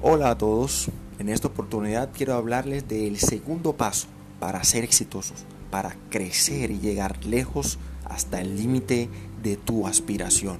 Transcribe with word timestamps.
Hola 0.00 0.30
a 0.30 0.38
todos, 0.38 0.90
en 1.18 1.28
esta 1.28 1.48
oportunidad 1.48 2.10
quiero 2.16 2.34
hablarles 2.34 2.86
del 2.86 3.18
segundo 3.18 3.72
paso 3.72 4.06
para 4.38 4.62
ser 4.62 4.84
exitosos, 4.84 5.44
para 5.72 5.96
crecer 6.08 6.70
y 6.70 6.78
llegar 6.78 7.24
lejos 7.26 7.80
hasta 8.04 8.40
el 8.40 8.56
límite 8.56 9.08
de 9.42 9.56
tu 9.56 9.88
aspiración. 9.88 10.58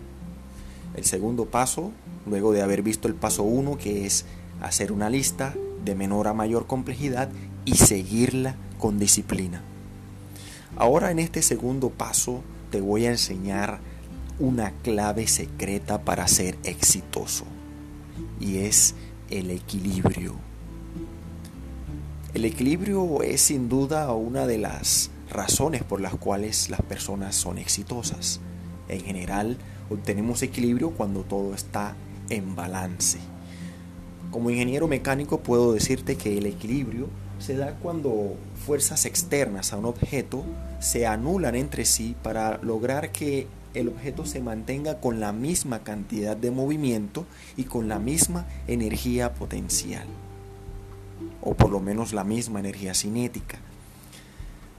El 0.97 1.05
segundo 1.05 1.45
paso, 1.45 1.93
luego 2.27 2.51
de 2.51 2.63
haber 2.63 2.83
visto 2.83 3.07
el 3.07 3.15
paso 3.15 3.45
1 3.45 3.79
que 3.79 4.07
es 4.07 4.25
hacer 4.61 4.91
una 4.91 5.09
lista 5.09 5.55
de 5.85 5.95
menor 5.95 6.27
a 6.27 6.35
mayor 6.35 6.67
complejidad 6.67 7.29
y 7.65 7.77
seguirla 7.77 8.57
con 8.77 8.99
disciplina. 8.99 9.63
Ahora 10.77 11.13
en 11.13 11.21
este 11.21 11.43
segundo 11.43 11.91
paso 11.91 12.43
te 12.73 12.81
voy 12.81 13.07
a 13.07 13.13
enseñar 13.13 13.79
una 14.41 14.73
clave 14.83 15.29
secreta 15.29 16.03
para 16.03 16.27
ser 16.27 16.59
exitoso 16.65 17.45
y 18.41 18.59
es 18.59 18.95
el 19.31 19.51
equilibrio. 19.51 20.35
El 22.35 22.45
equilibrio 22.45 23.23
es 23.23 23.41
sin 23.41 23.69
duda 23.69 24.13
una 24.13 24.47
de 24.47 24.59
las 24.59 25.11
razones 25.31 25.83
por 25.83 26.01
las 26.01 26.15
cuales 26.15 26.71
las 26.71 26.83
personas 26.83 27.35
son 27.35 27.59
exitosas. 27.59 28.41
En 28.89 29.01
general, 29.01 29.57
obtenemos 29.91 30.43
equilibrio 30.43 30.91
cuando 30.91 31.23
todo 31.23 31.55
está 31.55 31.95
en 32.31 32.55
balance. 32.55 33.19
Como 34.31 34.51
ingeniero 34.51 34.89
mecánico 34.89 35.41
puedo 35.41 35.73
decirte 35.73 36.17
que 36.17 36.39
el 36.39 36.47
equilibrio 36.47 37.09
se 37.39 37.57
da 37.57 37.75
cuando 37.75 38.37
fuerzas 38.67 39.07
externas 39.07 39.73
a 39.73 39.79
un 39.79 39.87
objeto 39.87 40.45
se 40.81 41.07
anulan 41.07 41.55
entre 41.55 41.85
sí 41.85 42.15
para 42.23 42.59
lograr 42.59 43.11
que 43.11 43.47
el 43.79 43.89
objeto 43.89 44.27
se 44.27 44.41
mantenga 44.41 45.01
con 45.01 45.21
la 45.21 45.33
misma 45.33 45.85
cantidad 45.85 46.37
de 46.37 46.51
movimiento 46.51 47.27
y 47.57 47.65
con 47.65 47.89
la 47.89 47.99
misma 47.99 48.47
energía 48.67 49.35
potencial, 49.35 50.07
o 51.41 51.55
por 51.55 51.71
lo 51.71 51.81
menos 51.81 52.13
la 52.13 52.25
misma 52.25 52.61
energía 52.61 52.95
cinética. 52.95 53.59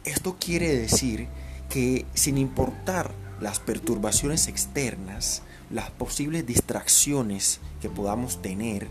Esto 0.03 0.37
quiere 0.39 0.75
decir 0.75 1.27
que 1.69 2.05
sin 2.13 2.37
importar 2.37 3.13
las 3.39 3.59
perturbaciones 3.59 4.47
externas, 4.47 5.43
las 5.69 5.91
posibles 5.91 6.45
distracciones 6.45 7.61
que 7.81 7.89
podamos 7.89 8.41
tener, 8.41 8.87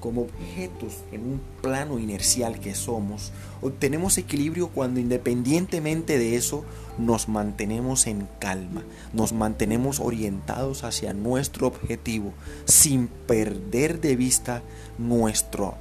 como 0.00 0.22
objetos 0.22 1.04
en 1.12 1.20
un 1.20 1.40
plano 1.60 1.98
inercial 1.98 2.58
que 2.58 2.74
somos, 2.74 3.32
obtenemos 3.60 4.18
equilibrio 4.18 4.68
cuando 4.68 4.98
independientemente 4.98 6.18
de 6.18 6.36
eso 6.36 6.64
nos 6.98 7.28
mantenemos 7.28 8.06
en 8.06 8.26
calma, 8.38 8.82
nos 9.12 9.32
mantenemos 9.32 10.00
orientados 10.00 10.82
hacia 10.82 11.12
nuestro 11.12 11.66
objetivo 11.66 12.32
sin 12.64 13.06
perder 13.06 14.00
de 14.00 14.16
vista 14.16 14.62
nuestro 14.98 15.74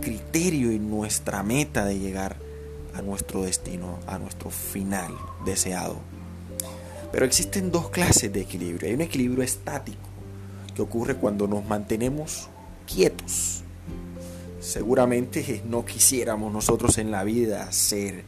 criterio 0.00 0.72
y 0.72 0.78
nuestra 0.78 1.42
meta 1.42 1.84
de 1.84 1.98
llegar 1.98 2.36
a 2.94 3.02
nuestro 3.02 3.42
destino, 3.42 3.98
a 4.06 4.18
nuestro 4.18 4.50
final 4.50 5.12
deseado. 5.44 5.96
Pero 7.12 7.24
existen 7.24 7.70
dos 7.70 7.90
clases 7.90 8.32
de 8.32 8.40
equilibrio. 8.40 8.88
Hay 8.88 8.94
un 8.94 9.00
equilibrio 9.00 9.42
estático 9.42 9.98
que 10.74 10.82
ocurre 10.82 11.16
cuando 11.16 11.46
nos 11.46 11.64
mantenemos 11.64 12.48
quietos. 12.88 13.62
Seguramente 14.60 15.62
no 15.68 15.84
quisiéramos 15.84 16.52
nosotros 16.52 16.98
en 16.98 17.10
la 17.10 17.22
vida 17.22 17.70
ser 17.70 18.24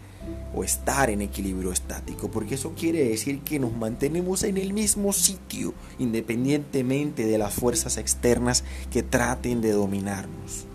o 0.55 0.65
estar 0.65 1.11
en 1.11 1.23
equilibrio 1.23 1.73
estático, 1.73 2.31
porque 2.31 2.57
eso 2.57 2.75
quiere 2.75 3.09
decir 3.09 3.41
que 3.41 3.59
nos 3.59 3.73
mantenemos 3.73 4.43
en 4.43 4.59
el 4.59 4.73
mismo 4.73 5.13
sitio, 5.13 5.73
independientemente 5.99 7.27
de 7.27 7.39
las 7.39 7.55
fuerzas 7.55 7.97
externas 7.97 8.65
que 8.91 9.03
traten 9.03 9.61
de 9.61 9.73
dominarnos. 9.73 10.67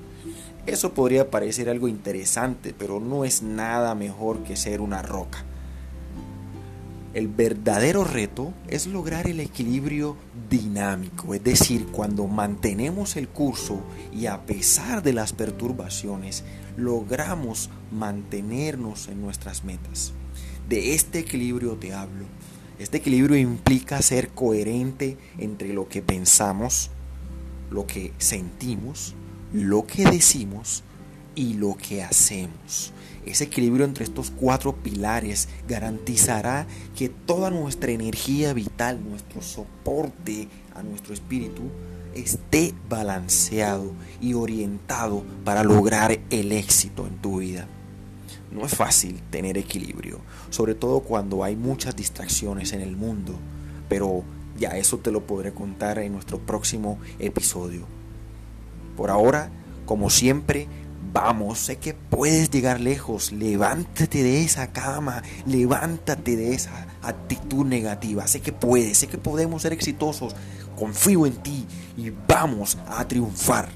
Eso 0.65 0.93
podría 0.93 1.29
parecer 1.29 1.69
algo 1.69 1.87
interesante, 1.87 2.73
pero 2.77 2.99
no 2.99 3.23
es 3.23 3.43
nada 3.43 3.93
mejor 3.93 4.43
que 4.43 4.55
ser 4.55 4.81
una 4.81 5.01
roca. 5.03 5.45
El 7.15 7.29
verdadero 7.29 8.03
reto 8.03 8.53
es 8.67 8.87
lograr 8.87 9.25
el 9.29 9.39
equilibrio 9.39 10.17
dinámico, 10.49 11.33
es 11.33 11.41
decir, 11.41 11.85
cuando 11.85 12.27
mantenemos 12.27 13.15
el 13.15 13.29
curso 13.29 13.79
y 14.13 14.25
a 14.25 14.45
pesar 14.45 15.01
de 15.01 15.13
las 15.13 15.31
perturbaciones, 15.31 16.43
logramos 16.75 17.69
mantenernos 17.89 19.07
en 19.07 19.21
nuestras 19.21 19.63
metas. 19.63 20.11
De 20.67 20.93
este 20.93 21.19
equilibrio 21.19 21.77
te 21.77 21.93
hablo. 21.93 22.25
Este 22.79 22.97
equilibrio 22.97 23.37
implica 23.37 24.01
ser 24.01 24.31
coherente 24.31 25.17
entre 25.37 25.71
lo 25.71 25.87
que 25.87 26.01
pensamos, 26.01 26.91
lo 27.71 27.87
que 27.87 28.11
sentimos, 28.17 29.15
lo 29.53 29.87
que 29.87 30.03
decimos 30.03 30.83
y 31.35 31.53
lo 31.53 31.75
que 31.75 32.03
hacemos. 32.03 32.93
Ese 33.25 33.45
equilibrio 33.45 33.85
entre 33.85 34.03
estos 34.03 34.31
cuatro 34.31 34.75
pilares 34.75 35.49
garantizará 35.67 36.67
que 36.95 37.09
toda 37.09 37.49
nuestra 37.49 37.91
energía 37.91 38.53
vital, 38.53 39.03
nuestro 39.03 39.41
soporte 39.41 40.47
a 40.75 40.83
nuestro 40.83 41.13
espíritu, 41.13 41.63
esté 42.13 42.73
balanceado 42.87 43.91
y 44.21 44.33
orientado 44.35 45.23
para 45.43 45.63
lograr 45.63 46.19
el 46.29 46.51
éxito 46.51 47.07
en 47.07 47.17
tu 47.17 47.39
vida. 47.39 47.67
No 48.51 48.65
es 48.65 48.75
fácil 48.75 49.21
tener 49.31 49.57
equilibrio, 49.57 50.19
sobre 50.49 50.75
todo 50.75 51.01
cuando 51.01 51.43
hay 51.43 51.55
muchas 51.55 51.95
distracciones 51.95 52.73
en 52.73 52.81
el 52.81 52.95
mundo, 52.95 53.33
pero 53.89 54.23
ya 54.57 54.77
eso 54.77 54.99
te 54.99 55.11
lo 55.11 55.25
podré 55.27 55.51
contar 55.51 55.99
en 55.99 56.13
nuestro 56.13 56.39
próximo 56.39 56.99
episodio. 57.19 57.85
Por 58.95 59.09
ahora, 59.09 59.49
como 59.85 60.09
siempre, 60.09 60.67
Vamos, 61.15 61.59
sé 61.59 61.77
que 61.77 61.93
puedes 61.93 62.51
llegar 62.51 62.81
lejos. 62.81 63.31
Levántate 63.31 64.21
de 64.21 64.41
esa 64.41 64.73
cama. 64.73 65.23
Levántate 65.45 66.35
de 66.35 66.53
esa 66.53 66.87
actitud 67.01 67.65
negativa. 67.65 68.27
Sé 68.27 68.41
que 68.41 68.51
puedes, 68.51 68.97
sé 68.97 69.07
que 69.07 69.17
podemos 69.17 69.61
ser 69.61 69.71
exitosos. 69.71 70.35
Confío 70.77 71.25
en 71.25 71.37
ti 71.37 71.65
y 71.95 72.11
vamos 72.27 72.77
a 72.89 73.07
triunfar. 73.07 73.69